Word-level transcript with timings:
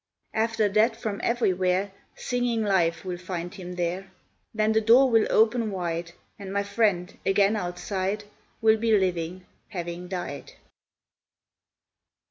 After 0.33 0.67
that 0.67 0.95
from 0.99 1.21
everywhere 1.23 1.91
Singing 2.15 2.63
life 2.63 3.05
will 3.05 3.19
find 3.19 3.53
him 3.53 3.73
there; 3.73 4.09
Then 4.51 4.71
the 4.71 4.81
door 4.81 5.11
will 5.11 5.27
open 5.29 5.69
wide, 5.69 6.13
And 6.39 6.51
my 6.51 6.63
friend, 6.63 7.15
again 7.23 7.55
outside, 7.55 8.23
Will 8.63 8.77
be 8.77 8.97
living, 8.97 9.45
having 9.69 10.07
died. 10.07 10.53